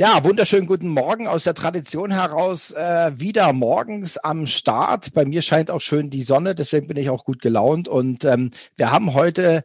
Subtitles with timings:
[0.00, 2.70] Ja, wunderschönen guten Morgen aus der Tradition heraus.
[2.70, 5.12] Äh, wieder morgens am Start.
[5.12, 7.86] Bei mir scheint auch schön die Sonne, deswegen bin ich auch gut gelaunt.
[7.86, 9.62] Und ähm, wir haben heute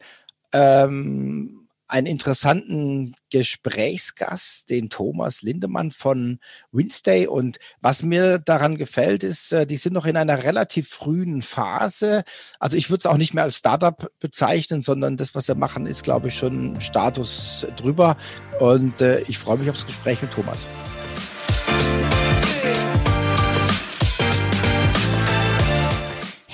[0.51, 6.39] ähm, einen interessanten Gesprächsgast, den Thomas Lindemann von
[6.71, 7.27] Wednesday.
[7.27, 12.23] Und was mir daran gefällt, ist, äh, die sind noch in einer relativ frühen Phase.
[12.59, 15.85] Also ich würde es auch nicht mehr als Startup bezeichnen, sondern das, was sie machen,
[15.85, 18.17] ist, glaube ich, schon Status drüber.
[18.59, 20.67] Und äh, ich freue mich aufs Gespräch mit Thomas.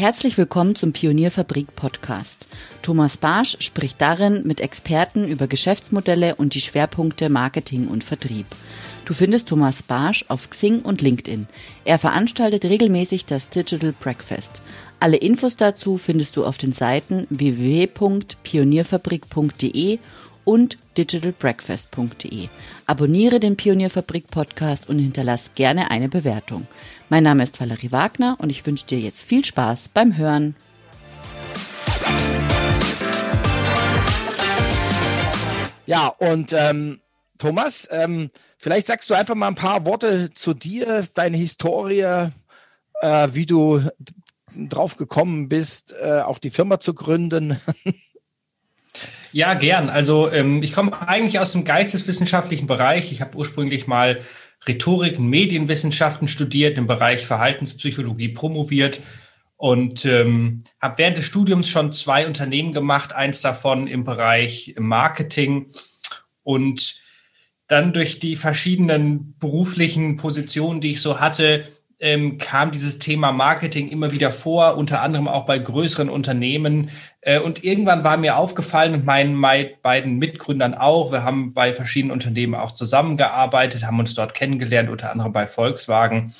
[0.01, 2.47] Herzlich willkommen zum Pionierfabrik Podcast.
[2.81, 8.47] Thomas Barsch spricht darin mit Experten über Geschäftsmodelle und die Schwerpunkte Marketing und Vertrieb.
[9.05, 11.45] Du findest Thomas Barsch auf Xing und LinkedIn.
[11.85, 14.63] Er veranstaltet regelmäßig das Digital Breakfast.
[14.99, 19.99] Alle Infos dazu findest du auf den Seiten www.pionierfabrik.de
[20.45, 22.47] und digitalbreakfast.de.
[22.85, 26.67] Abonniere den Pionierfabrik Podcast und hinterlass gerne eine Bewertung.
[27.09, 30.55] Mein Name ist Valerie Wagner und ich wünsche dir jetzt viel Spaß beim Hören.
[35.85, 37.01] Ja, und ähm,
[37.37, 42.01] Thomas, ähm, vielleicht sagst du einfach mal ein paar Worte zu dir, deine Historie,
[43.01, 43.81] äh, wie du
[44.55, 47.59] drauf gekommen bist, äh, auch die Firma zu gründen.
[49.33, 49.89] Ja, gern.
[49.89, 53.11] Also ähm, ich komme eigentlich aus dem geisteswissenschaftlichen Bereich.
[53.11, 54.21] Ich habe ursprünglich mal
[54.67, 58.99] Rhetorik und Medienwissenschaften studiert, im Bereich Verhaltenspsychologie promoviert
[59.57, 65.67] und ähm, habe während des Studiums schon zwei Unternehmen gemacht, eins davon im Bereich Marketing
[66.43, 66.99] und
[67.67, 71.65] dann durch die verschiedenen beruflichen Positionen, die ich so hatte,
[72.01, 76.89] ähm, kam dieses Thema Marketing immer wieder vor, unter anderem auch bei größeren Unternehmen.
[77.21, 79.39] Äh, und irgendwann war mir aufgefallen und meinen
[79.81, 85.11] beiden Mitgründern auch, wir haben bei verschiedenen Unternehmen auch zusammengearbeitet, haben uns dort kennengelernt, unter
[85.11, 86.33] anderem bei Volkswagen.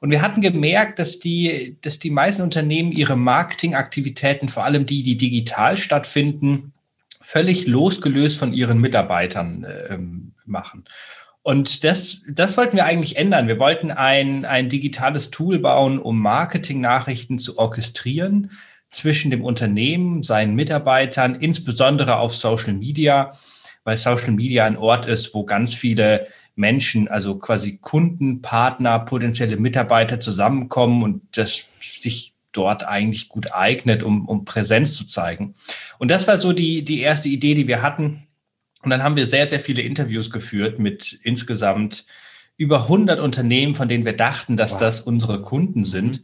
[0.00, 5.02] Und wir hatten gemerkt, dass die, dass die meisten Unternehmen ihre Marketingaktivitäten, vor allem die,
[5.02, 6.72] die digital stattfinden,
[7.20, 9.98] völlig losgelöst von ihren Mitarbeitern äh,
[10.46, 10.84] machen.
[11.42, 13.48] Und das, das wollten wir eigentlich ändern.
[13.48, 18.50] Wir wollten ein, ein digitales Tool bauen, um Marketingnachrichten zu orchestrieren
[18.90, 23.30] zwischen dem Unternehmen, seinen Mitarbeitern, insbesondere auf Social Media,
[23.84, 29.56] weil Social Media ein Ort ist, wo ganz viele Menschen, also quasi Kunden, Partner, potenzielle
[29.56, 35.54] Mitarbeiter zusammenkommen und das sich dort eigentlich gut eignet, um, um Präsenz zu zeigen.
[35.98, 38.27] Und das war so die, die erste Idee, die wir hatten.
[38.82, 42.04] Und dann haben wir sehr, sehr viele Interviews geführt mit insgesamt
[42.56, 44.80] über 100 Unternehmen, von denen wir dachten, dass wow.
[44.80, 46.22] das unsere Kunden sind.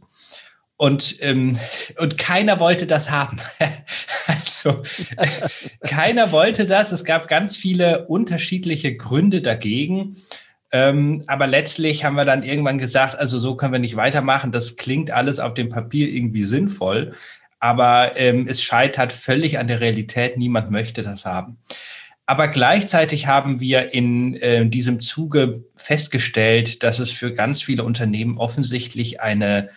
[0.77, 1.57] Und, ähm,
[1.99, 3.37] und keiner wollte das haben.
[4.27, 4.81] also
[5.81, 6.91] keiner wollte das.
[6.91, 10.15] Es gab ganz viele unterschiedliche Gründe dagegen.
[10.71, 14.51] Ähm, aber letztlich haben wir dann irgendwann gesagt, also so können wir nicht weitermachen.
[14.51, 17.13] Das klingt alles auf dem Papier irgendwie sinnvoll,
[17.59, 20.37] aber ähm, es scheitert völlig an der Realität.
[20.37, 21.57] Niemand möchte das haben.
[22.25, 28.37] Aber gleichzeitig haben wir in äh, diesem Zuge festgestellt, dass es für ganz viele Unternehmen
[28.37, 29.69] offensichtlich eine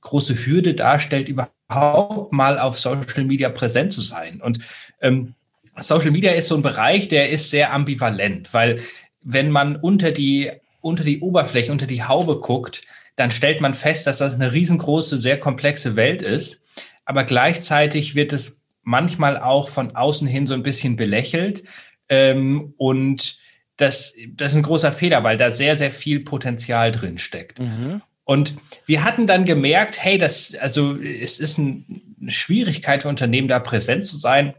[0.00, 4.40] große Hürde darstellt, überhaupt mal auf Social Media präsent zu sein.
[4.40, 4.58] Und
[5.00, 5.34] ähm,
[5.78, 8.80] Social Media ist so ein Bereich, der ist sehr ambivalent, weil
[9.22, 12.82] wenn man unter die, unter die Oberfläche, unter die Haube guckt,
[13.14, 16.60] dann stellt man fest, dass das eine riesengroße, sehr komplexe Welt ist.
[17.04, 21.62] Aber gleichzeitig wird es manchmal auch von außen hin so ein bisschen belächelt,
[22.12, 23.38] ähm, und
[23.78, 27.58] das, das ist ein großer Fehler, weil da sehr, sehr viel Potenzial drin steckt.
[27.58, 28.02] Mhm.
[28.24, 31.86] Und wir hatten dann gemerkt, hey, das, also es ist ein,
[32.20, 34.52] eine Schwierigkeit für Unternehmen, da präsent zu sein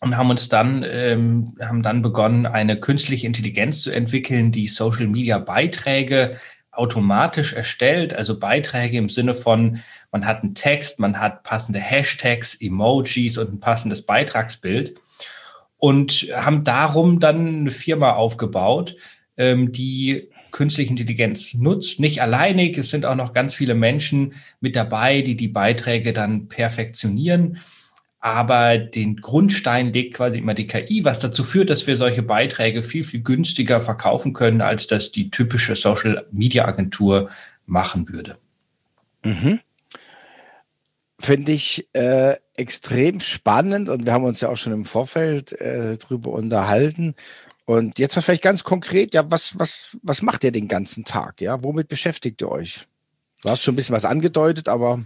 [0.00, 5.06] und haben uns dann, ähm, haben dann begonnen, eine künstliche Intelligenz zu entwickeln, die Social
[5.06, 6.40] Media Beiträge
[6.72, 9.80] automatisch erstellt, also Beiträge im Sinne von,
[10.10, 14.94] man hat einen Text, man hat passende Hashtags, Emojis und ein passendes Beitragsbild
[15.78, 18.96] und haben darum dann eine Firma aufgebaut,
[19.36, 22.00] ähm, die künstliche Intelligenz nutzt.
[22.00, 26.48] Nicht alleinig, es sind auch noch ganz viele Menschen mit dabei, die die Beiträge dann
[26.48, 27.58] perfektionieren.
[28.20, 32.82] Aber den Grundstein legt quasi immer die KI, was dazu führt, dass wir solche Beiträge
[32.82, 37.30] viel, viel günstiger verkaufen können, als das die typische Social Media Agentur
[37.66, 38.36] machen würde.
[39.24, 39.60] Mhm
[41.26, 45.96] finde ich äh, extrem spannend und wir haben uns ja auch schon im Vorfeld äh,
[45.98, 47.14] drüber unterhalten.
[47.64, 51.40] Und jetzt mal vielleicht ganz konkret, ja, was, was, was macht ihr den ganzen Tag?
[51.40, 52.86] Ja, womit beschäftigt ihr euch?
[53.42, 55.04] Du hast schon ein bisschen was angedeutet, aber.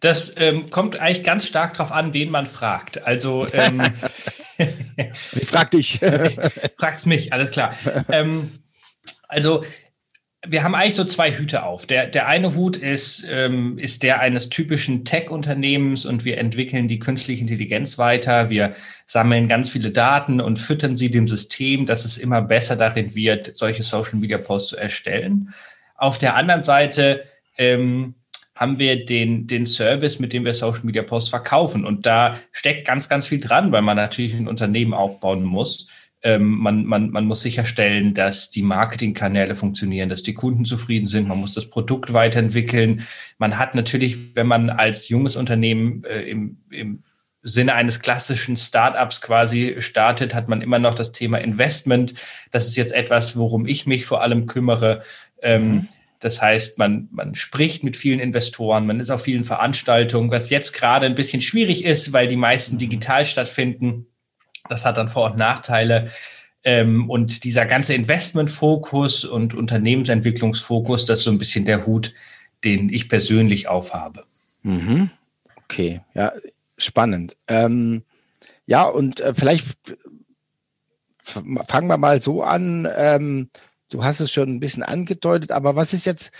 [0.00, 3.04] Das ähm, kommt eigentlich ganz stark darauf an, wen man fragt.
[3.04, 3.82] Also ähm,
[5.32, 6.00] ich frag dich.
[6.78, 7.74] Fragst mich, alles klar.
[8.08, 8.50] Ähm,
[9.32, 9.64] Also
[10.46, 11.86] wir haben eigentlich so zwei Hüte auf.
[11.86, 16.98] Der, der eine Hut ist, ähm, ist der eines typischen Tech-Unternehmens und wir entwickeln die
[16.98, 18.50] künstliche Intelligenz weiter.
[18.50, 18.74] Wir
[19.06, 23.56] sammeln ganz viele Daten und füttern sie dem System, dass es immer besser darin wird,
[23.56, 25.54] solche Social-Media-Posts zu erstellen.
[25.94, 27.22] Auf der anderen Seite
[27.56, 28.14] ähm,
[28.56, 31.84] haben wir den, den Service, mit dem wir Social Media Posts verkaufen.
[31.84, 35.86] Und da steckt ganz, ganz viel dran, weil man natürlich ein Unternehmen aufbauen muss.
[36.24, 41.26] Ähm, man, man, man muss sicherstellen, dass die Marketingkanäle funktionieren, dass die Kunden zufrieden sind.
[41.26, 43.02] Man muss das Produkt weiterentwickeln.
[43.38, 47.02] Man hat natürlich, wenn man als junges Unternehmen äh, im, im
[47.42, 52.14] Sinne eines klassischen Startups quasi startet, hat man immer noch das Thema Investment.
[52.52, 55.02] Das ist jetzt etwas, worum ich mich vor allem kümmere.
[55.42, 55.88] Ähm, mhm.
[56.20, 60.72] Das heißt, man, man spricht mit vielen Investoren, man ist auf vielen Veranstaltungen, was jetzt
[60.72, 62.78] gerade ein bisschen schwierig ist, weil die meisten mhm.
[62.78, 64.06] digital stattfinden.
[64.68, 66.10] Das hat dann Vor- und Nachteile.
[66.64, 72.12] Ähm, und dieser ganze Investmentfokus und Unternehmensentwicklungsfokus, das ist so ein bisschen der Hut,
[72.64, 74.24] den ich persönlich aufhabe.
[74.62, 75.10] Mhm.
[75.64, 76.32] Okay, ja,
[76.78, 77.36] spannend.
[77.48, 78.04] Ähm,
[78.66, 79.76] ja, und äh, vielleicht
[81.22, 82.88] fangen wir mal so an.
[82.96, 83.50] Ähm,
[83.90, 86.30] du hast es schon ein bisschen angedeutet, aber was ist jetzt,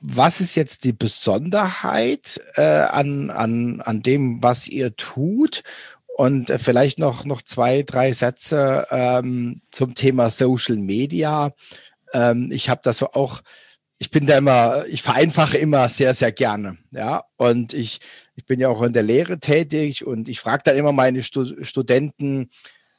[0.00, 5.62] was ist jetzt die Besonderheit äh, an, an, an dem, was ihr tut?
[6.18, 11.52] Und äh, vielleicht noch, noch zwei, drei Sätze ähm, zum Thema Social Media.
[12.12, 13.40] Ähm, ich habe das so auch,
[14.00, 16.76] ich bin da immer, ich vereinfache immer sehr, sehr gerne.
[16.90, 18.00] Ja, und ich,
[18.34, 21.62] ich bin ja auch in der Lehre tätig und ich frage dann immer meine Stu
[21.62, 22.50] Studenten,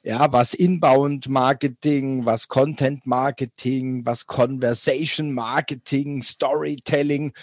[0.02, 7.34] ja, was Inbound Marketing, was Content Marketing, was Conversation Marketing, Storytelling,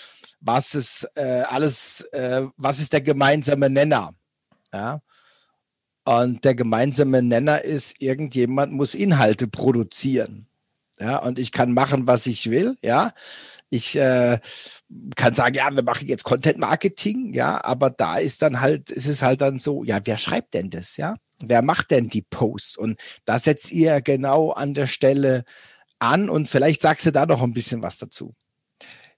[0.40, 4.14] was ist äh, alles, äh, was ist der gemeinsame Nenner?
[4.72, 5.02] Ja,
[6.06, 10.47] und der gemeinsame Nenner ist, irgendjemand muss Inhalte produzieren.
[11.00, 12.76] Ja, und ich kann machen, was ich will.
[12.81, 13.12] Ja,
[13.70, 14.38] ich äh,
[15.17, 17.35] kann sagen, ja, wir machen jetzt Content Marketing.
[17.35, 20.70] Ja, aber da ist dann halt, ist es halt dann so, ja, wer schreibt denn
[20.70, 20.97] das?
[20.97, 22.76] Ja, wer macht denn die Posts?
[22.79, 25.43] Und da setzt ihr genau an der Stelle
[25.99, 26.31] an.
[26.31, 28.32] Und vielleicht sagst du da noch ein bisschen was dazu.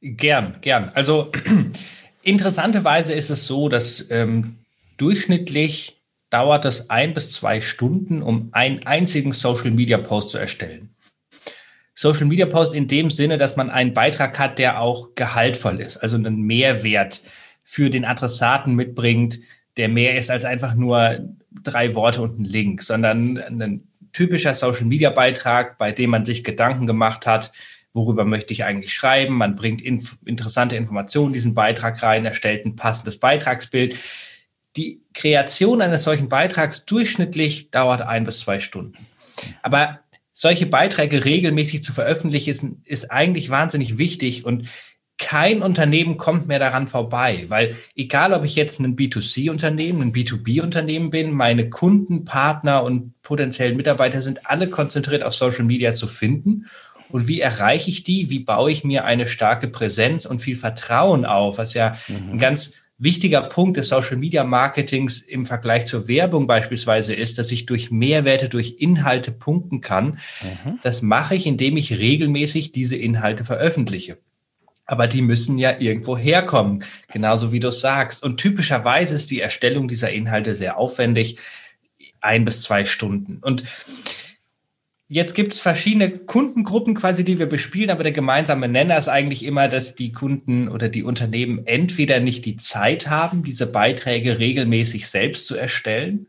[0.00, 0.88] Gern, gern.
[0.94, 1.32] Also
[2.23, 4.56] interessanterweise ist es so, dass ähm,
[4.96, 5.98] durchschnittlich
[6.30, 10.90] dauert es ein bis zwei Stunden, um einen einzigen Social Media Post zu erstellen.
[11.94, 15.96] Social Media Post in dem Sinne, dass man einen Beitrag hat, der auch gehaltvoll ist,
[15.96, 17.22] also einen Mehrwert
[17.64, 19.40] für den Adressaten mitbringt,
[19.76, 21.28] der mehr ist als einfach nur
[21.62, 26.44] drei Worte und ein Link, sondern ein typischer Social Media Beitrag, bei dem man sich
[26.44, 27.52] Gedanken gemacht hat,
[27.92, 29.34] worüber möchte ich eigentlich schreiben.
[29.34, 33.96] Man bringt inf interessante Informationen in diesen Beitrag rein, erstellt ein passendes Beitragsbild
[34.78, 38.96] die Kreation eines solchen Beitrags durchschnittlich dauert ein bis zwei Stunden.
[39.62, 40.00] Aber
[40.32, 44.69] solche Beiträge regelmäßig zu veröffentlichen, ist, ist eigentlich wahnsinnig wichtig und
[45.20, 51.10] kein Unternehmen kommt mehr daran vorbei, weil egal, ob ich jetzt ein B2C-Unternehmen, ein B2B-Unternehmen
[51.10, 56.66] bin, meine Kunden, Partner und potenziellen Mitarbeiter sind alle konzentriert auf Social Media zu finden.
[57.08, 58.30] Und wie erreiche ich die?
[58.30, 62.34] Wie baue ich mir eine starke Präsenz und viel Vertrauen auf, was ja mhm.
[62.34, 67.53] ein ganz wichtiger Punkt des Social Media Marketings im Vergleich zur Werbung beispielsweise ist, dass
[67.53, 70.19] ich durch Mehrwerte, durch Inhalte punkten kann.
[70.43, 70.81] Mhm.
[70.83, 74.19] Das mache ich, indem ich regelmäßig diese Inhalte veröffentliche.
[74.85, 78.23] Aber die müssen ja irgendwo herkommen, genauso wie du sagst.
[78.23, 81.38] Und typischerweise ist die Erstellung dieser Inhalte sehr aufwendig,
[82.21, 83.38] ein bis zwei Stunden.
[83.43, 83.64] Und
[85.11, 89.43] Jetzt gibt es verschiedene Kundengruppen quasi, die wir bespielen, aber der gemeinsame Nenner ist eigentlich
[89.43, 95.09] immer, dass die Kunden oder die Unternehmen entweder nicht die Zeit haben, diese Beiträge regelmäßig
[95.09, 96.27] selbst zu erstellen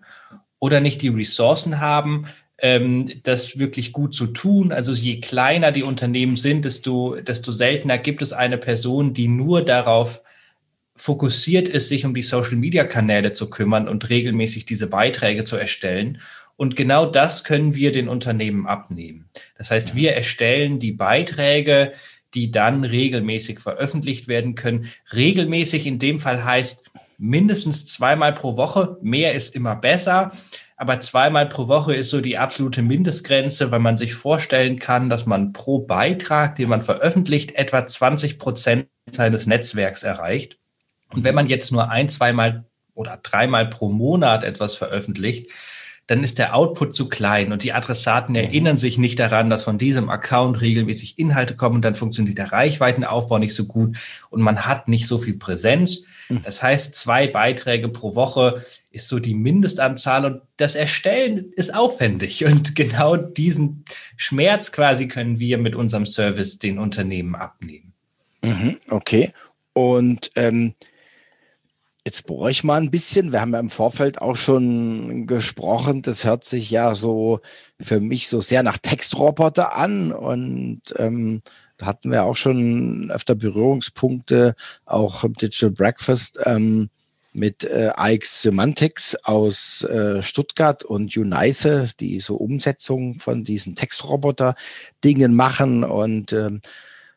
[0.60, 4.72] oder nicht die Ressourcen haben, ähm, das wirklich gut zu tun.
[4.72, 9.62] Also je kleiner die Unternehmen sind, desto, desto seltener gibt es eine Person, die nur
[9.62, 10.24] darauf
[10.96, 16.20] fokussiert ist, sich um die Social-Media-Kanäle zu kümmern und regelmäßig diese Beiträge zu erstellen.
[16.60, 19.30] Und genau das können wir den Unternehmen abnehmen.
[19.58, 21.94] Das heißt, wir erstellen die Beiträge,
[22.34, 24.92] die dann regelmäßig veröffentlicht werden können.
[25.13, 26.84] Regelmäßig in dem Fall heißt
[27.18, 28.98] mindestens zweimal pro Woche.
[29.01, 30.32] Mehr ist immer besser.
[30.75, 35.25] Aber zweimal pro Woche ist so die absolute Mindestgrenze, weil man sich vorstellen kann, dass
[35.25, 40.58] man pro Beitrag, den man veröffentlicht, etwa 20 Prozent seines Netzwerks erreicht.
[41.13, 45.50] Und wenn man jetzt nur ein, zweimal oder dreimal pro Monat etwas veröffentlicht,
[46.10, 48.42] dann ist der Output zu klein und die Adressaten mhm.
[48.42, 53.38] erinnern sich nicht daran, dass von diesem Account regelmäßig Inhalte kommen, dann funktioniert der Reichweitenaufbau
[53.38, 53.96] nicht so gut
[54.32, 56.06] und man hat nicht so viel Präsenz.
[56.28, 56.42] Mhm.
[56.44, 62.44] Das heißt, zwei Beiträge pro Woche ist so die Mindestanzahl und das Erstellen ist aufwendig.
[62.50, 63.86] Und genau diesen
[64.18, 67.94] Schmerz quasi können wir mit unserem Service den Unternehmen abnehmen.
[68.42, 69.32] Mhm, okay.
[69.74, 70.74] Und ähm,
[72.10, 73.32] jetzt bohre ich mal ein bisschen.
[73.32, 76.01] Wir haben ja im Vorfeld auch schon gesprochen.
[76.01, 77.39] Das hört sich ja so
[77.80, 80.12] für mich so sehr nach Textroboter an.
[80.12, 81.42] Und ähm,
[81.78, 86.39] da hatten wir auch schon öfter Berührungspunkte, auch im Digital Breakfast.
[86.46, 86.89] Ähm,
[87.32, 95.36] mit äh, AX Semantics aus äh, Stuttgart und Unice, die so Umsetzung von diesen Textroboter-Dingen
[95.36, 96.62] machen und ähm,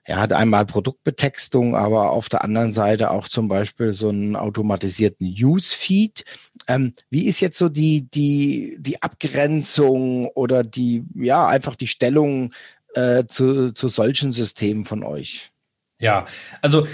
[0.04, 5.32] er hat einmal Produktbetextung, aber auf der anderen Seite auch zum Beispiel so einen automatisierten
[5.32, 6.24] Newsfeed.
[6.66, 12.52] Ähm, wie ist jetzt so die, die, die Abgrenzung oder die, ja, einfach die Stellung
[12.94, 15.52] äh, zu, zu solchen Systemen von euch?
[16.00, 16.26] Ja,
[16.62, 16.86] also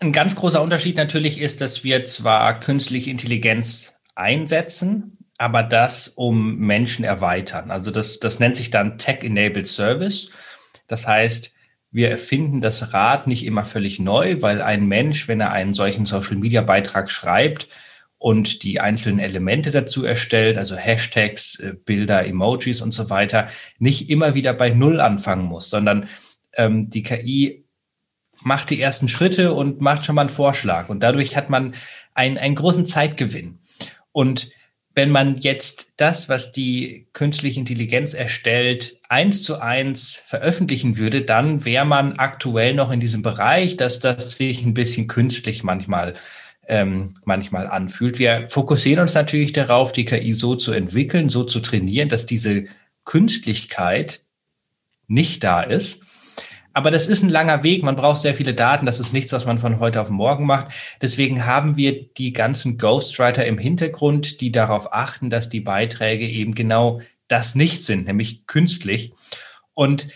[0.00, 6.56] ein ganz großer Unterschied natürlich ist, dass wir zwar künstliche Intelligenz einsetzen, aber das um
[6.56, 7.70] Menschen erweitern.
[7.70, 10.30] Also das, das nennt sich dann Tech-Enabled Service.
[10.88, 11.54] Das heißt,
[11.90, 16.06] wir erfinden das Rad nicht immer völlig neu, weil ein Mensch, wenn er einen solchen
[16.06, 17.68] Social-Media-Beitrag schreibt
[18.18, 24.10] und die einzelnen Elemente dazu erstellt, also Hashtags, äh, Bilder, Emojis und so weiter, nicht
[24.10, 26.08] immer wieder bei Null anfangen muss, sondern
[26.54, 27.64] ähm, die KI
[28.42, 30.88] macht die ersten Schritte und macht schon mal einen Vorschlag.
[30.88, 31.74] Und dadurch hat man
[32.14, 33.58] einen, einen großen Zeitgewinn.
[34.12, 34.50] Und
[34.94, 41.64] wenn man jetzt das, was die künstliche Intelligenz erstellt, eins zu eins veröffentlichen würde, dann
[41.64, 46.14] wäre man aktuell noch in diesem Bereich, dass das sich ein bisschen künstlich manchmal
[46.66, 48.18] ähm, manchmal anfühlt.
[48.18, 52.66] Wir fokussieren uns natürlich darauf, die KI so zu entwickeln, so zu trainieren, dass diese
[53.04, 54.24] Künstlichkeit
[55.08, 56.00] nicht da ist
[56.80, 57.82] aber das ist ein langer Weg.
[57.82, 58.86] Man braucht sehr viele Daten.
[58.86, 60.68] Das ist nichts, was man von heute auf morgen macht.
[61.02, 66.54] Deswegen haben wir die ganzen Ghostwriter im Hintergrund, die darauf achten, dass die Beiträge eben
[66.54, 69.12] genau das nicht sind, nämlich künstlich.
[69.74, 70.08] Und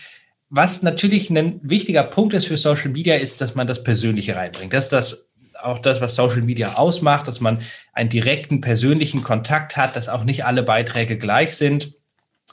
[0.49, 4.73] was natürlich ein wichtiger Punkt ist für Social Media, ist, dass man das Persönliche reinbringt.
[4.73, 5.29] Das ist das
[5.61, 7.61] auch das, was Social Media ausmacht, dass man
[7.93, 11.93] einen direkten persönlichen Kontakt hat, dass auch nicht alle Beiträge gleich sind.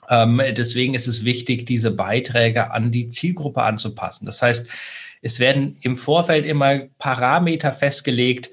[0.08, 4.26] Ähm, deswegen ist es wichtig, diese Beiträge an die Zielgruppe anzupassen.
[4.26, 4.66] Das heißt,
[5.22, 8.50] es werden im Vorfeld immer Parameter festgelegt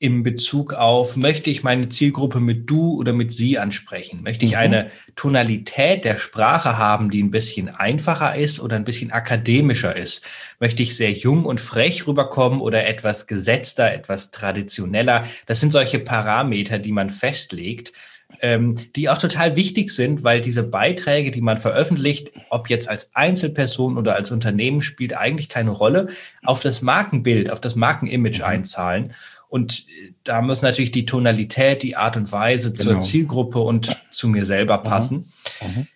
[0.00, 4.22] in Bezug auf, möchte ich meine Zielgruppe mit du oder mit sie ansprechen?
[4.22, 4.58] Möchte ich mhm.
[4.58, 10.22] eine Tonalität der Sprache haben, die ein bisschen einfacher ist oder ein bisschen akademischer ist?
[10.58, 15.24] Möchte ich sehr jung und frech rüberkommen oder etwas gesetzter, etwas traditioneller?
[15.44, 17.92] Das sind solche Parameter, die man festlegt
[18.40, 23.14] ähm, die auch total wichtig sind, weil diese Beiträge, die man veröffentlicht, ob jetzt als
[23.14, 26.08] Einzelperson oder als Unternehmen, spielt eigentlich keine Rolle,
[26.42, 28.44] auf das Markenbild, auf das Markenimage mhm.
[28.44, 29.12] einzahlen.
[29.48, 32.92] Und äh, da muss natürlich die Tonalität, die Art und Weise genau.
[32.92, 34.82] zur Zielgruppe und zu mir selber mhm.
[34.82, 35.32] passen.
[35.60, 35.86] Mhm.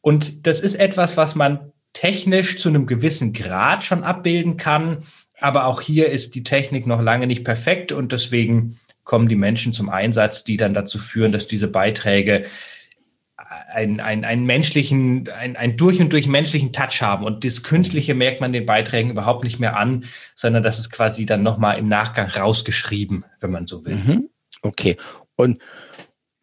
[0.00, 4.98] Und das ist etwas, was man technisch zu einem gewissen Grad schon abbilden kann.
[5.40, 9.72] Aber auch hier ist die Technik noch lange nicht perfekt und deswegen kommen die Menschen
[9.72, 12.46] zum Einsatz, die dann dazu führen, dass diese Beiträge
[13.72, 17.24] einen, einen, einen menschlichen, einen, einen durch und durch menschlichen Touch haben.
[17.24, 20.04] Und das Künstliche merkt man den Beiträgen überhaupt nicht mehr an,
[20.36, 23.96] sondern das ist quasi dann nochmal im Nachgang rausgeschrieben, wenn man so will.
[23.96, 24.28] Mhm.
[24.62, 24.96] Okay.
[25.36, 25.60] Und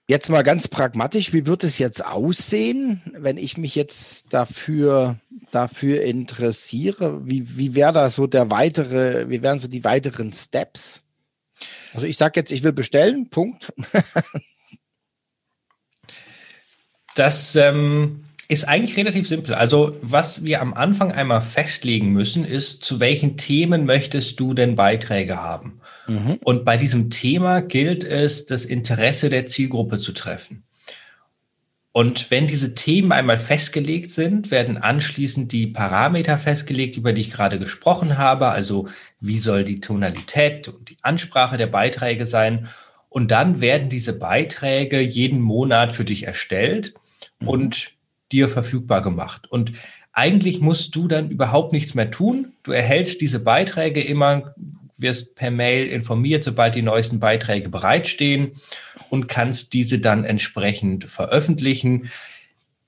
[0.07, 5.17] jetzt mal ganz pragmatisch, wie wird es jetzt aussehen, wenn ich mich jetzt dafür,
[5.51, 7.25] dafür interessiere?
[7.25, 11.03] Wie, wie wäre da so der weitere, wie wären so die weiteren Steps?
[11.93, 13.73] Also ich sage jetzt, ich will bestellen, Punkt.
[17.15, 19.53] das ähm, ist eigentlich relativ simpel.
[19.53, 24.75] Also was wir am Anfang einmal festlegen müssen, ist, zu welchen Themen möchtest du denn
[24.75, 25.81] Beiträge haben?
[26.07, 26.39] Mhm.
[26.43, 30.63] Und bei diesem Thema gilt es, das Interesse der Zielgruppe zu treffen.
[31.91, 37.31] Und wenn diese Themen einmal festgelegt sind, werden anschließend die Parameter festgelegt, über die ich
[37.31, 38.49] gerade gesprochen habe.
[38.49, 38.87] Also
[39.19, 42.67] wie soll die Tonalität und die Ansprache der Beiträge sein?
[43.09, 46.93] Und dann werden diese Beiträge jeden Monat für dich erstellt
[47.39, 47.47] mhm.
[47.47, 47.91] und
[48.31, 49.51] dir verfügbar gemacht.
[49.51, 49.73] Und
[50.11, 52.53] eigentlich musst du dann überhaupt nichts mehr tun.
[52.61, 54.53] Du erhältst diese Beiträge immer,
[54.97, 58.51] wirst per Mail informiert, sobald die neuesten Beiträge bereitstehen
[59.09, 62.09] und kannst diese dann entsprechend veröffentlichen.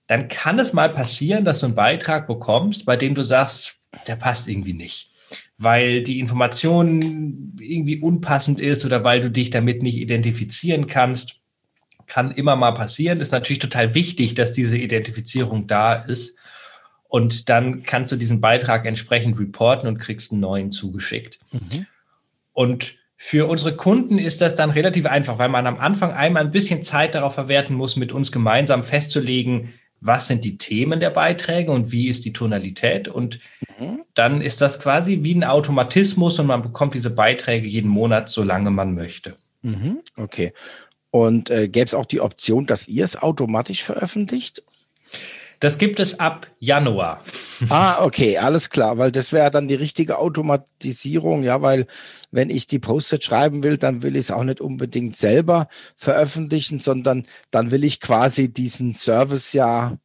[0.08, 4.16] Dann kann es mal passieren, dass du einen Beitrag bekommst, bei dem du sagst, der
[4.16, 5.10] passt irgendwie nicht,
[5.58, 11.38] weil die Information irgendwie unpassend ist oder weil du dich damit nicht identifizieren kannst.
[12.08, 13.20] Kann immer mal passieren.
[13.20, 16.36] Das ist natürlich total wichtig, dass diese Identifizierung da ist.
[17.08, 21.40] Und dann kannst du diesen Beitrag entsprechend reporten und kriegst einen neuen zugeschickt.
[21.52, 21.86] Mhm.
[22.54, 26.50] Und Für unsere Kunden ist das dann relativ einfach, weil man am Anfang einmal ein
[26.50, 31.72] bisschen Zeit darauf verwerten muss, mit uns gemeinsam festzulegen, was sind die Themen der Beiträge
[31.72, 33.08] und wie ist die Tonalität.
[33.08, 33.40] Und
[33.78, 34.02] mhm.
[34.16, 38.72] dann ist das quasi wie ein Automatismus und man bekommt diese Beiträge jeden Monat, solange
[38.72, 39.36] man möchte.
[39.62, 40.00] Mhm.
[40.18, 40.52] Okay.
[41.12, 44.64] Und äh, gäbe es auch die Option, dass ihr es automatisch veröffentlicht?
[45.62, 47.22] Das gibt es ab Januar.
[47.70, 51.86] Ah, okay, alles klar, weil das wäre dann die richtige Automatisierung, ja, weil
[52.32, 56.80] wenn ich die Post schreiben will, dann will ich es auch nicht unbedingt selber veröffentlichen,
[56.80, 59.98] sondern dann will ich quasi diesen Service ja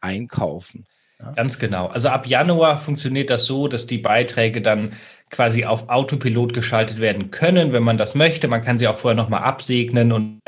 [0.00, 0.86] einkaufen.
[1.18, 1.32] Ja.
[1.32, 1.88] Ganz genau.
[1.88, 4.92] Also ab Januar funktioniert das so, dass die Beiträge dann
[5.30, 8.46] quasi auf Autopilot geschaltet werden können, wenn man das möchte.
[8.46, 10.40] Man kann sie auch vorher nochmal absegnen und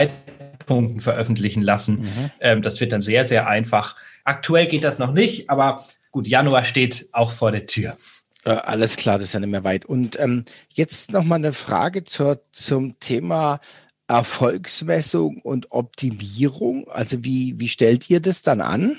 [0.67, 2.03] Punkten veröffentlichen lassen.
[2.03, 2.31] Mhm.
[2.41, 3.97] Ähm, das wird dann sehr, sehr einfach.
[4.25, 7.97] Aktuell geht das noch nicht, aber gut, Januar steht auch vor der Tür.
[8.45, 9.85] Äh, alles klar, das ist ja nicht mehr weit.
[9.85, 13.61] Und ähm, jetzt noch mal eine Frage zur, zum Thema
[14.09, 16.89] Erfolgsmessung und Optimierung.
[16.89, 18.99] Also wie, wie stellt ihr das dann an?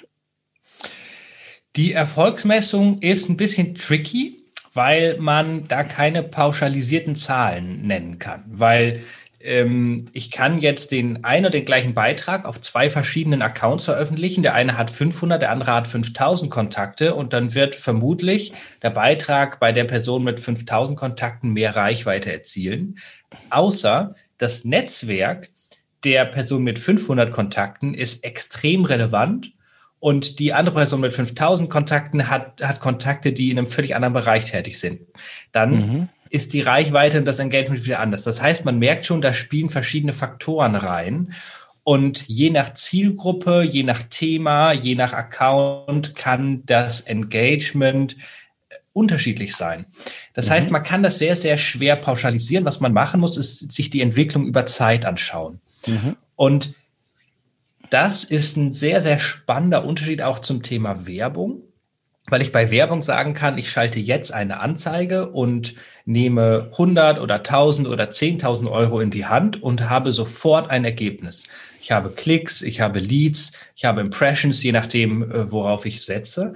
[1.75, 9.03] Die Erfolgsmessung ist ein bisschen tricky, weil man da keine pauschalisierten Zahlen nennen kann, weil
[9.43, 14.41] ähm, ich kann jetzt den einen oder den gleichen Beitrag auf zwei verschiedenen Accounts veröffentlichen.
[14.41, 19.59] Der eine hat 500, der andere hat 5000 Kontakte und dann wird vermutlich der Beitrag
[19.59, 22.97] bei der Person mit 5000 Kontakten mehr Reichweite erzielen.
[23.49, 25.49] Außer das Netzwerk
[26.03, 29.53] der Person mit 500 Kontakten ist extrem relevant
[29.99, 34.13] und die andere Person mit 5000 Kontakten hat, hat Kontakte, die in einem völlig anderen
[34.13, 35.01] Bereich tätig sind.
[35.51, 38.23] Dann mhm ist die Reichweite und das Engagement wieder anders.
[38.23, 41.33] Das heißt, man merkt schon, da spielen verschiedene Faktoren rein.
[41.83, 48.17] Und je nach Zielgruppe, je nach Thema, je nach Account kann das Engagement
[48.69, 49.85] äh, unterschiedlich sein.
[50.33, 50.51] Das mhm.
[50.53, 52.65] heißt, man kann das sehr, sehr schwer pauschalisieren.
[52.65, 55.61] Was man machen muss, ist sich die Entwicklung über Zeit anschauen.
[55.85, 56.15] Mhm.
[56.35, 56.73] Und
[57.91, 61.61] das ist ein sehr, sehr spannender Unterschied auch zum Thema Werbung
[62.29, 67.35] weil ich bei Werbung sagen kann, ich schalte jetzt eine Anzeige und nehme 100 oder
[67.35, 71.43] 1000 oder 10.000 Euro in die Hand und habe sofort ein Ergebnis.
[71.81, 76.53] Ich habe Klicks, ich habe Leads, ich habe Impressions, je nachdem, äh, worauf ich setze.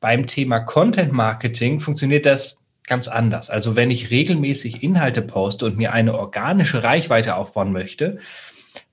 [0.00, 3.48] Beim Thema Content Marketing funktioniert das ganz anders.
[3.48, 8.18] Also wenn ich regelmäßig Inhalte poste und mir eine organische Reichweite aufbauen möchte,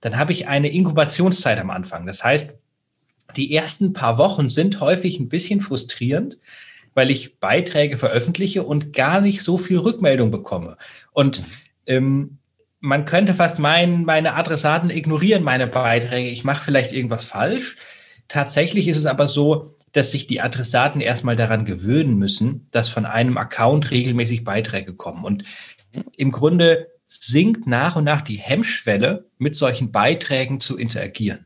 [0.02, 2.06] dann habe ich eine Inkubationszeit am Anfang.
[2.06, 2.56] Das heißt,
[3.36, 6.38] die ersten paar Wochen sind häufig ein bisschen frustrierend,
[6.94, 10.78] weil ich Beiträge veröffentliche und gar nicht so viel Rückmeldung bekomme.
[11.12, 11.44] Und
[11.86, 12.38] ähm,
[12.80, 16.30] man könnte fast meinen, meine Adressaten ignorieren meine Beiträge.
[16.30, 17.78] Ich mache vielleicht irgendwas falsch.
[18.28, 23.06] Tatsächlich ist es aber so, dass sich die Adressaten erstmal daran gewöhnen müssen, dass von
[23.06, 25.24] einem Account regelmäßig Beiträge kommen.
[25.24, 25.44] Und
[26.16, 31.46] im Grunde sinkt nach und nach die Hemmschwelle, mit solchen Beiträgen zu interagieren.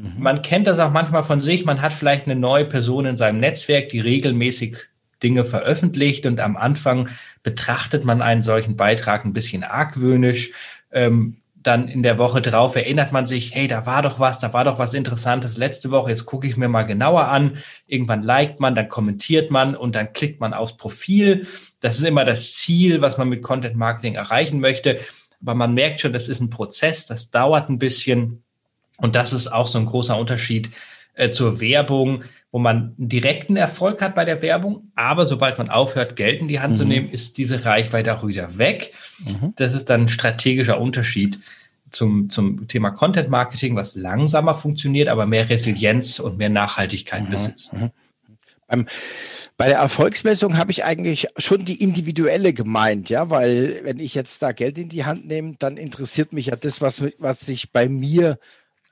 [0.00, 0.22] Mhm.
[0.22, 1.64] Man kennt das auch manchmal von sich.
[1.64, 4.76] Man hat vielleicht eine neue Person in seinem Netzwerk, die regelmäßig
[5.22, 7.08] Dinge veröffentlicht und am Anfang
[7.42, 10.52] betrachtet man einen solchen Beitrag ein bisschen argwöhnisch.
[10.90, 14.54] Ähm, dann in der Woche drauf erinnert man sich, hey, da war doch was, da
[14.54, 17.58] war doch was Interessantes letzte Woche, jetzt gucke ich mir mal genauer an.
[17.86, 21.46] Irgendwann liked man, dann kommentiert man und dann klickt man aufs Profil.
[21.80, 25.00] Das ist immer das Ziel, was man mit Content Marketing erreichen möchte.
[25.42, 28.42] Aber man merkt schon, das ist ein Prozess, das dauert ein bisschen.
[29.00, 30.70] Und das ist auch so ein großer Unterschied
[31.14, 36.16] äh, zur Werbung, wo man direkten Erfolg hat bei der Werbung, aber sobald man aufhört,
[36.16, 36.78] Geld in die Hand mhm.
[36.78, 38.92] zu nehmen, ist diese Reichweite auch wieder weg.
[39.24, 39.52] Mhm.
[39.56, 41.38] Das ist dann ein strategischer Unterschied
[41.90, 47.30] zum, zum Thema Content Marketing, was langsamer funktioniert, aber mehr Resilienz und mehr Nachhaltigkeit mhm.
[47.30, 47.70] besitzt.
[48.66, 48.86] Beim,
[49.56, 54.42] bei der Erfolgsmessung habe ich eigentlich schon die individuelle gemeint, ja, weil wenn ich jetzt
[54.42, 57.88] da Geld in die Hand nehme, dann interessiert mich ja das, was, was sich bei
[57.88, 58.38] mir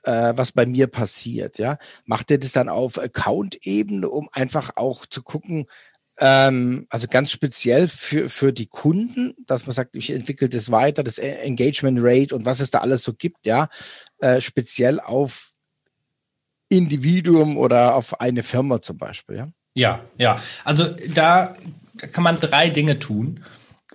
[0.03, 1.57] äh, was bei mir passiert.
[1.57, 5.65] Ja, macht ihr das dann auf Account-Ebene, um einfach auch zu gucken,
[6.19, 11.03] ähm, also ganz speziell für, für die Kunden, dass man sagt, ich entwickle das weiter,
[11.03, 13.69] das Engagement Rate und was es da alles so gibt, ja,
[14.19, 15.51] äh, speziell auf
[16.67, 19.47] Individuum oder auf eine Firma zum Beispiel, ja?
[19.75, 20.41] Ja, ja.
[20.65, 21.55] Also da
[22.11, 23.43] kann man drei Dinge tun.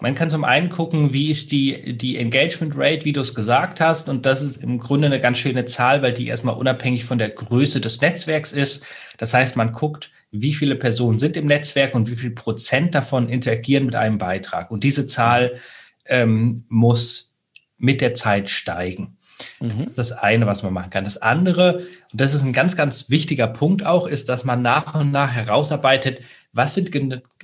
[0.00, 3.80] Man kann zum einen gucken, wie ist die, die Engagement Rate, wie du es gesagt
[3.80, 4.08] hast.
[4.08, 7.30] Und das ist im Grunde eine ganz schöne Zahl, weil die erstmal unabhängig von der
[7.30, 8.84] Größe des Netzwerks ist.
[9.18, 13.28] Das heißt, man guckt, wie viele Personen sind im Netzwerk und wie viel Prozent davon
[13.28, 14.72] interagieren mit einem Beitrag.
[14.72, 15.60] Und diese Zahl
[16.06, 17.32] ähm, muss
[17.78, 19.16] mit der Zeit steigen.
[19.60, 19.78] Mhm.
[19.78, 21.04] Das ist das eine, was man machen kann.
[21.04, 24.98] Das andere, und das ist ein ganz, ganz wichtiger Punkt auch, ist, dass man nach
[24.98, 26.20] und nach herausarbeitet,
[26.52, 26.90] was sind,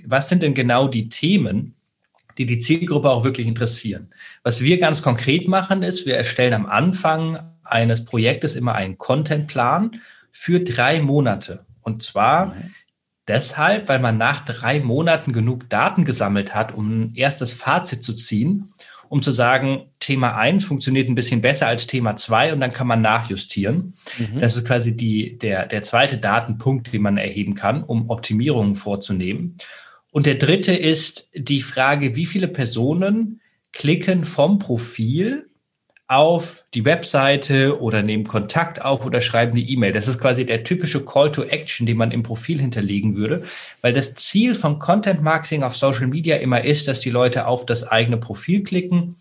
[0.05, 1.77] was sind denn genau die Themen,
[2.41, 4.09] die die Zielgruppe auch wirklich interessieren.
[4.43, 10.01] Was wir ganz konkret machen, ist, wir erstellen am Anfang eines Projektes immer einen Contentplan
[10.33, 11.67] für drei Monate.
[11.83, 12.75] Und zwar mhm.
[13.29, 18.15] deshalb, weil man nach drei Monaten genug Daten gesammelt hat, um ein erstes Fazit zu
[18.15, 18.73] ziehen,
[19.11, 22.87] um zu sagen, Thema eins funktioniert ein bisschen besser als Thema zwei und dann kann
[22.87, 23.93] man nachjustieren.
[24.17, 24.41] Mhm.
[24.41, 29.59] Das ist quasi die, der, der zweite Datenpunkt, den man erheben kann, um Optimierungen vorzunehmen.
[30.11, 33.41] Und der dritte ist die Frage, wie viele Personen
[33.73, 35.47] klicken vom Profil
[36.09, 39.93] auf die Webseite oder nehmen Kontakt auf oder schreiben die E-Mail.
[39.93, 43.45] Das ist quasi der typische Call to Action, den man im Profil hinterlegen würde,
[43.81, 47.65] weil das Ziel von Content Marketing auf Social Media immer ist, dass die Leute auf
[47.65, 49.17] das eigene Profil klicken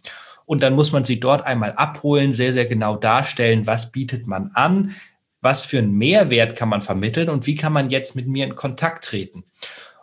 [0.48, 4.50] und dann muss man sie dort einmal abholen, sehr, sehr genau darstellen, was bietet man
[4.56, 4.96] an,
[5.42, 8.56] was für einen Mehrwert kann man vermitteln und wie kann man jetzt mit mir in
[8.56, 9.44] Kontakt treten.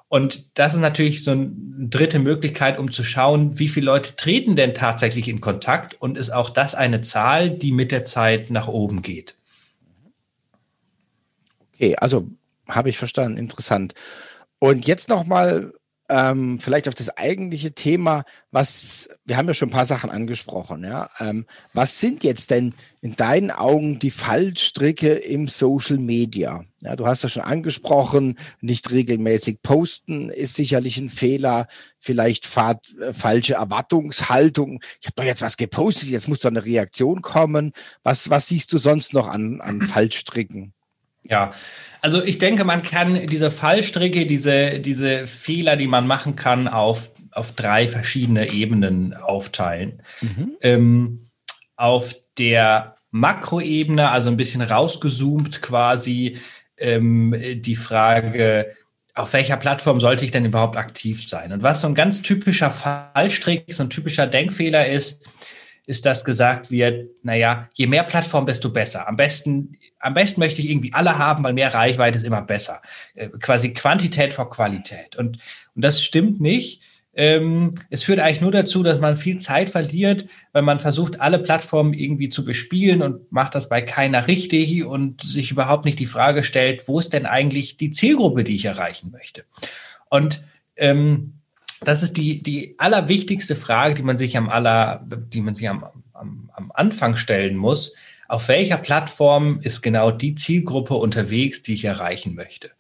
[0.09, 4.55] Und das ist natürlich so eine dritte Möglichkeit, um zu schauen, wie viele Leute treten
[4.55, 8.69] denn tatsächlich in Kontakt und ist auch das eine Zahl, die mit der Zeit nach
[8.69, 9.35] oben geht.
[11.75, 12.29] Okay, also
[12.69, 13.95] habe ich verstanden, interessant.
[14.59, 15.73] Und jetzt noch mal
[16.09, 20.85] ähm, vielleicht auf das eigentliche Thema, was, wir haben ja schon ein paar Sachen angesprochen,
[20.85, 21.11] ja.
[21.19, 26.64] Ähm, was sind jetzt denn in deinen Augen die Fallstricke im Social Media?
[26.83, 31.66] Ja, du hast ja schon angesprochen, nicht regelmäßig posten ist sicherlich ein Fehler,
[31.99, 34.81] vielleicht fahrt, äh, falsche Erwartungshaltung.
[35.01, 37.73] Ich habe doch jetzt was gepostet, jetzt muss doch eine Reaktion kommen.
[38.03, 40.76] Was, was siehst du sonst noch an, an Fallstricken?
[41.29, 41.53] Ja,
[42.01, 47.12] also ich denke, man kann diese Fallstricke, diese, diese Fehler, die man machen kann, auf,
[47.33, 50.03] auf drei verschiedene Ebenen aufteilen.
[50.21, 50.57] Mhm.
[50.61, 51.21] Ähm,
[51.77, 56.39] auf der Makroebene, also ein bisschen rausgezoomt quasi,
[56.79, 58.75] ähm, die Frage,
[59.15, 61.53] auf welcher Plattform sollte ich denn überhaupt aktiv sein?
[61.53, 65.27] Und was so ein ganz typischer Fallstrick, so ein typischer Denkfehler ist,
[65.87, 69.09] ist, dass gesagt wird, naja, je mehr Plattform, desto besser.
[69.09, 72.83] Am besten, am besten möchte ich irgendwie alle haben, weil mehr Reichweite ist immer besser.
[73.14, 75.16] Äh, quasi Quantität vor Qualität.
[75.16, 75.38] Und,
[75.75, 76.83] und das stimmt nicht.
[77.14, 81.38] Ähm, es führt eigentlich nur dazu, dass man viel Zeit verliert, weil man versucht, alle
[81.38, 86.07] Plattformen irgendwie zu bespielen und macht das bei keiner richtig und sich überhaupt nicht die
[86.07, 89.44] Frage stellt, wo ist denn eigentlich die Zielgruppe, die ich erreichen möchte?
[90.11, 90.42] Und
[90.77, 91.36] ähm,
[91.81, 95.85] das ist die, die allerwichtigste Frage, die man sich am aller, die man sich am,
[96.12, 97.95] am, am Anfang stellen muss.
[98.29, 102.71] Auf welcher Plattform ist genau die Zielgruppe unterwegs, die ich erreichen möchte?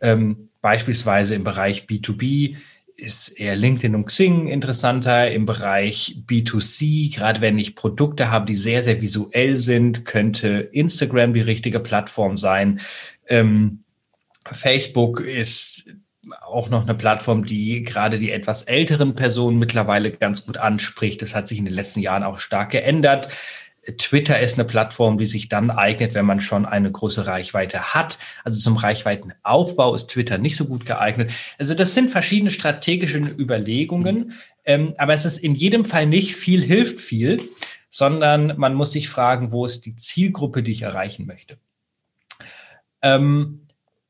[0.00, 2.56] Ähm, beispielsweise im Bereich B2B
[2.96, 5.30] ist eher LinkedIn und Xing interessanter.
[5.30, 11.34] Im Bereich B2C, gerade wenn ich Produkte habe, die sehr, sehr visuell sind, könnte Instagram
[11.34, 12.80] die richtige Plattform sein.
[13.26, 13.80] Ähm,
[14.52, 15.93] Facebook ist
[16.40, 21.22] auch noch eine Plattform, die gerade die etwas älteren Personen mittlerweile ganz gut anspricht.
[21.22, 23.28] Das hat sich in den letzten Jahren auch stark geändert.
[23.98, 28.18] Twitter ist eine Plattform, die sich dann eignet, wenn man schon eine große Reichweite hat.
[28.42, 31.30] Also zum Reichweitenaufbau ist Twitter nicht so gut geeignet.
[31.58, 34.32] Also das sind verschiedene strategische Überlegungen,
[34.64, 37.36] ähm, aber es ist in jedem Fall nicht viel hilft viel,
[37.90, 41.58] sondern man muss sich fragen, wo ist die Zielgruppe, die ich erreichen möchte.
[43.02, 43.63] Ähm,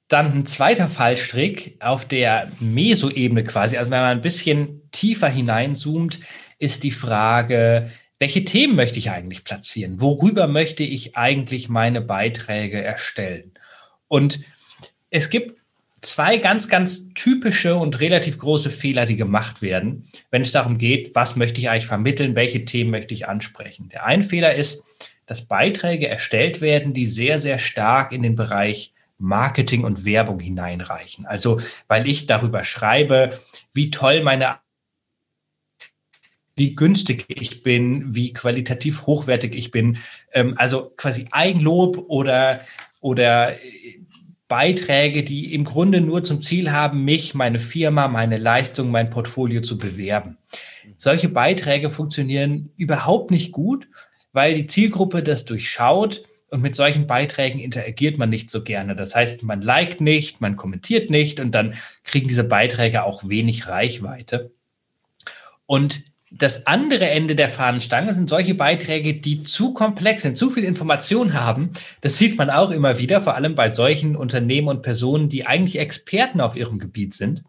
[0.08, 6.20] dann ein zweiter Fallstrick auf der Meso-Ebene quasi, also wenn man ein bisschen tiefer hineinzoomt,
[6.58, 10.00] ist die Frage, welche Themen möchte ich eigentlich platzieren?
[10.00, 13.52] Worüber möchte ich eigentlich meine Beiträge erstellen?
[14.08, 14.40] Und
[15.10, 15.58] es gibt
[16.00, 21.14] zwei ganz, ganz typische und relativ große Fehler, die gemacht werden, wenn es darum geht,
[21.14, 23.88] was möchte ich eigentlich vermitteln, welche Themen möchte ich ansprechen.
[23.88, 24.82] Der eine Fehler ist,
[25.26, 31.26] dass Beiträge erstellt werden, die sehr, sehr stark in den Bereich Marketing und Werbung hineinreichen.
[31.26, 33.38] Also, weil ich darüber schreibe,
[33.72, 34.58] wie toll meine
[36.56, 39.98] wie günstig ich bin, wie qualitativ hochwertig ich bin.
[40.32, 42.60] Ähm, also quasi Eigenlob oder,
[43.00, 43.58] oder äh,
[44.46, 49.62] Beiträge, die im Grunde nur zum Ziel haben, mich, meine Firma, meine Leistung, mein Portfolio
[49.62, 50.38] zu bewerben.
[50.96, 53.88] Solche Beiträge funktionieren überhaupt nicht gut,
[54.32, 56.22] weil die Zielgruppe das durchschaut
[56.54, 58.94] und mit solchen Beiträgen interagiert man nicht so gerne.
[58.94, 63.66] Das heißt, man liked nicht, man kommentiert nicht und dann kriegen diese Beiträge auch wenig
[63.66, 64.52] Reichweite.
[65.66, 70.62] Und das andere Ende der Fahnenstange sind solche Beiträge, die zu komplex sind, zu viel
[70.62, 71.70] Information haben.
[72.02, 75.80] Das sieht man auch immer wieder, vor allem bei solchen Unternehmen und Personen, die eigentlich
[75.80, 77.42] Experten auf ihrem Gebiet sind.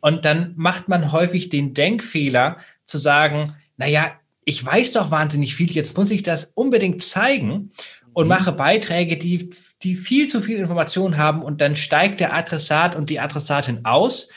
[0.00, 4.10] Und dann macht man häufig den Denkfehler zu sagen, naja,
[4.44, 7.70] ich weiß doch wahnsinnig viel, jetzt muss ich das unbedingt zeigen
[8.12, 8.30] und mhm.
[8.30, 9.50] mache Beiträge, die,
[9.82, 14.28] die viel zu viel Information haben und dann steigt der Adressat und die Adressatin aus,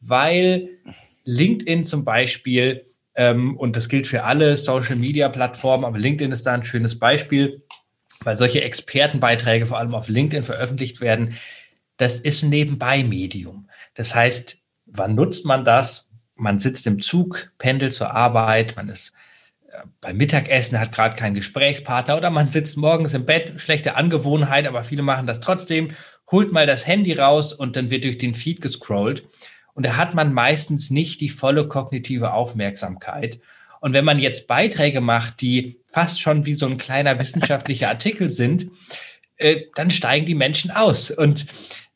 [0.00, 0.68] weil
[1.24, 6.64] LinkedIn zum Beispiel, ähm, und das gilt für alle Social-Media-Plattformen, aber LinkedIn ist da ein
[6.64, 7.62] schönes Beispiel,
[8.24, 11.36] weil solche Expertenbeiträge vor allem auf LinkedIn veröffentlicht werden.
[11.96, 13.68] Das ist ein Nebenbei-Medium.
[13.94, 16.10] Das heißt, wann nutzt man das?
[16.34, 19.12] Man sitzt im Zug, pendelt zur Arbeit, man ist
[20.00, 24.84] beim Mittagessen, hat gerade keinen Gesprächspartner oder man sitzt morgens im Bett, schlechte Angewohnheit, aber
[24.84, 25.92] viele machen das trotzdem,
[26.30, 29.24] holt mal das Handy raus und dann wird durch den Feed gescrollt.
[29.74, 33.40] Und da hat man meistens nicht die volle kognitive Aufmerksamkeit.
[33.80, 38.30] Und wenn man jetzt Beiträge macht, die fast schon wie so ein kleiner wissenschaftlicher Artikel
[38.30, 38.70] sind,
[39.36, 41.10] äh, dann steigen die Menschen aus.
[41.10, 41.46] Und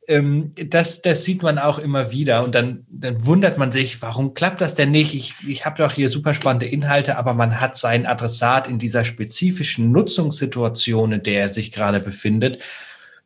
[0.09, 2.45] ähm, das, das sieht man auch immer wieder.
[2.45, 5.15] Und dann, dann wundert man sich, warum klappt das denn nicht?
[5.15, 9.05] Ich, ich habe doch hier super spannende Inhalte, aber man hat seinen Adressat in dieser
[9.05, 12.63] spezifischen Nutzungssituation, in der er sich gerade befindet,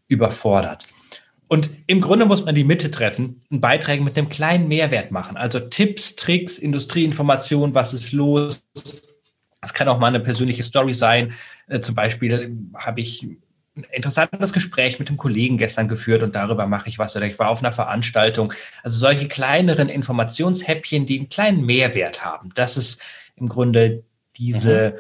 [0.08, 0.84] überfordert.
[1.48, 5.36] Und im Grunde muss man die Mitte treffen, einen Beitrag mit einem kleinen Mehrwert machen.
[5.36, 8.64] Also Tipps, Tricks, Industrieinformationen, was ist los.
[9.60, 11.32] Das kann auch mal eine persönliche Story sein.
[11.66, 13.26] Äh, zum Beispiel habe ich
[13.92, 17.50] interessantes Gespräch mit einem Kollegen gestern geführt und darüber mache ich was oder ich war
[17.50, 18.52] auf einer Veranstaltung.
[18.82, 22.50] Also solche kleineren Informationshäppchen, die einen kleinen Mehrwert haben.
[22.54, 23.00] Das ist
[23.36, 24.04] im Grunde
[24.36, 24.96] diese,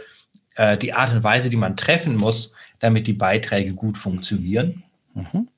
[0.56, 0.62] mhm.
[0.62, 4.82] äh, die Art und Weise, die man treffen muss, damit die Beiträge gut funktionieren.
[5.14, 5.48] Mhm.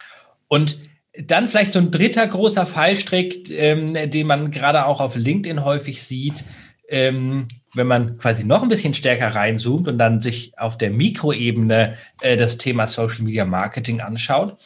[0.48, 0.78] Und
[1.18, 6.02] dann vielleicht so ein dritter großer Fallstrick, ähm, den man gerade auch auf LinkedIn häufig
[6.02, 6.42] sieht,
[6.88, 11.97] ähm, wenn man quasi noch ein bisschen stärker reinzoomt und dann sich auf der Mikroebene
[12.21, 14.57] äh, das Thema Social Media Marketing anschaut,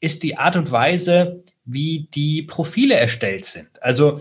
[0.00, 3.68] ist die Art und Weise, wie die Profile erstellt sind.
[3.82, 4.18] Also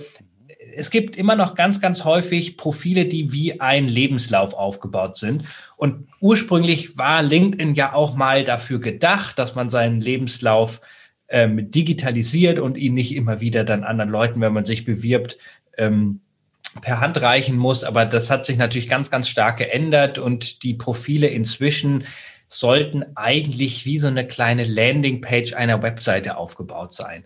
[0.75, 5.43] es gibt immer noch ganz, ganz häufig Profile, die wie ein Lebenslauf aufgebaut sind.
[5.77, 10.81] Und ursprünglich war LinkedIn ja auch mal dafür gedacht, dass man seinen Lebenslauf
[11.27, 15.37] ähm, digitalisiert und ihn nicht immer wieder dann anderen Leuten, wenn man sich bewirbt,
[15.77, 16.21] ähm,
[16.81, 17.83] per Hand reichen muss.
[17.83, 22.05] Aber das hat sich natürlich ganz, ganz stark geändert und die Profile inzwischen
[22.47, 27.25] sollten eigentlich wie so eine kleine Landingpage einer Webseite aufgebaut sein.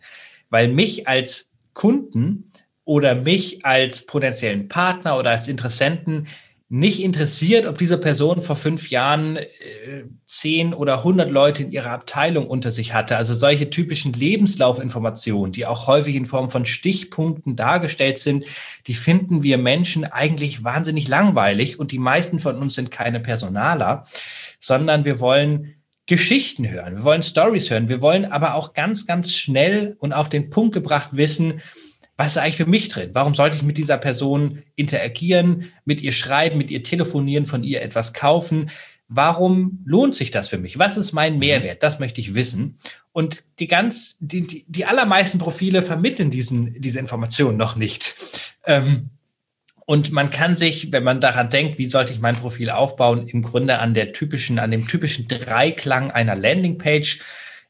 [0.50, 2.52] Weil mich als Kunden
[2.86, 6.28] oder mich als potenziellen Partner oder als Interessenten
[6.69, 9.45] nicht interessiert, ob diese Person vor fünf Jahren äh,
[10.25, 13.15] zehn oder hundert Leute in ihrer Abteilung unter sich hatte.
[13.15, 18.43] Also solche typischen Lebenslaufinformationen, die auch häufig in Form von Stichpunkten dargestellt sind,
[18.88, 24.06] die finden wir Menschen eigentlich wahnsinnig langweilig und die meisten von uns sind keine Personaler,
[24.60, 25.75] sondern wir wollen
[26.06, 30.27] Geschichten hören, wir wollen Stories hören, wir wollen aber auch ganz, ganz schnell und auf
[30.27, 31.62] den Punkt gebracht wissen,
[32.17, 33.12] was ist eigentlich für mich drin?
[33.13, 37.84] Warum sollte ich mit dieser Person interagieren, mit ihr schreiben, mit ihr telefonieren, von ihr
[37.84, 38.71] etwas kaufen?
[39.08, 40.80] Warum lohnt sich das für mich?
[40.80, 41.39] Was ist mein mhm.
[41.39, 41.84] Mehrwert?
[41.84, 42.77] Das möchte ich wissen.
[43.13, 48.15] Und die ganz, die, die, die allermeisten Profile vermitteln diesen, diese Informationen noch nicht.
[48.65, 49.12] Ähm,
[49.86, 53.41] und man kann sich, wenn man daran denkt, wie sollte ich mein Profil aufbauen, im
[53.43, 57.21] Grunde an der typischen, an dem typischen Dreiklang einer Landingpage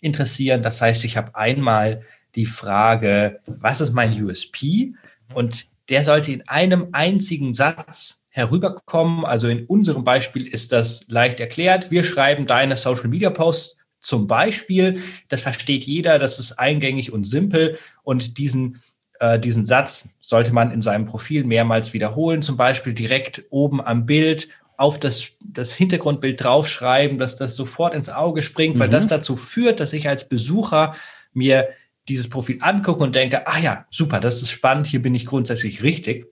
[0.02, 0.64] interessieren.
[0.64, 2.02] Das heißt, ich habe einmal
[2.38, 4.94] die Frage, was ist mein USP?
[5.34, 9.26] Und der sollte in einem einzigen Satz herüberkommen.
[9.26, 11.92] Also in unserem Beispiel ist das leicht erklärt.
[11.92, 15.02] Wir schreiben deine Social Media Posts zum Beispiel.
[15.28, 16.20] Das versteht jeder.
[16.20, 17.78] Das ist eingängig und simpel.
[18.04, 18.80] Und diesen
[19.20, 24.06] äh, diesen Satz sollte man in seinem Profil mehrmals wiederholen, zum Beispiel direkt oben am
[24.06, 28.80] Bild auf das, das Hintergrundbild draufschreiben, dass das sofort ins Auge springt, mhm.
[28.80, 30.96] weil das dazu führt, dass ich als Besucher
[31.34, 31.68] mir
[32.08, 35.84] dieses Profil angucke und denke, ah ja, super, das ist spannend, hier bin ich grundsätzlich
[35.84, 36.28] richtig.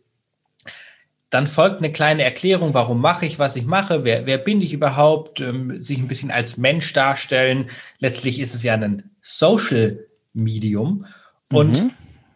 [1.30, 4.74] Dann folgt eine kleine Erklärung, warum mache ich, was ich mache, wer, wer bin ich
[4.74, 7.70] überhaupt, ähm, sich ein bisschen als Mensch darstellen.
[8.00, 11.06] Letztlich ist es ja ein Social Medium.
[11.52, 11.92] Und mhm.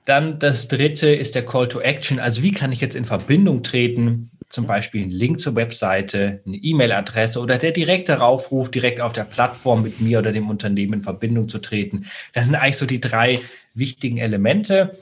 [0.06, 2.20] dann das dritte ist der Call to Action.
[2.20, 6.58] Also wie kann ich jetzt in Verbindung treten zum Beispiel einen Link zur Webseite, eine
[6.58, 11.02] E-Mail-Adresse oder der direkte Aufruf, direkt auf der Plattform mit mir oder dem Unternehmen in
[11.04, 12.08] Verbindung zu treten.
[12.34, 13.40] Das sind eigentlich so die drei
[13.76, 14.98] wichtigen Elemente.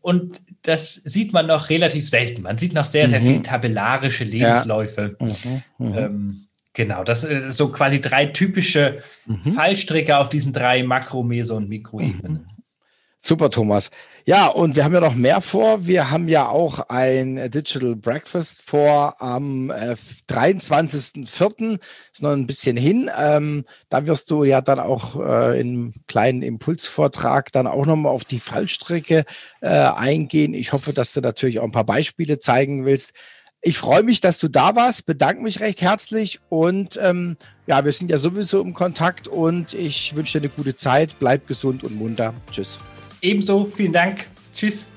[0.00, 2.42] Und das sieht man noch relativ selten.
[2.42, 3.24] Man sieht noch sehr, sehr mhm.
[3.24, 5.16] viel tabellarische Lebensläufe.
[5.20, 5.26] Ja.
[5.26, 5.62] Mhm.
[5.78, 5.98] Mhm.
[5.98, 6.40] Ähm,
[6.72, 9.52] genau, das sind so quasi drei typische mhm.
[9.52, 12.46] Fallstricke auf diesen drei Makro-, Meso- und Mikroebenen.
[13.24, 13.92] Super, Thomas.
[14.24, 15.86] Ja, und wir haben ja noch mehr vor.
[15.86, 19.94] Wir haben ja auch ein Digital Breakfast vor am äh,
[20.28, 21.78] 23.04.
[22.12, 23.08] Ist noch ein bisschen hin.
[23.16, 28.24] Ähm, da wirst du ja dann auch äh, in kleinen Impulsvortrag dann auch nochmal auf
[28.24, 29.24] die Fallstrecke
[29.60, 30.52] äh, eingehen.
[30.52, 33.12] Ich hoffe, dass du natürlich auch ein paar Beispiele zeigen willst.
[33.60, 37.36] Ich freue mich, dass du da warst, bedanke mich recht herzlich und ähm,
[37.68, 41.20] ja, wir sind ja sowieso im Kontakt und ich wünsche dir eine gute Zeit.
[41.20, 42.34] Bleib gesund und munter.
[42.50, 42.80] Tschüss.
[43.22, 44.26] Ebenso, vielen Dank.
[44.54, 44.91] Tschüss.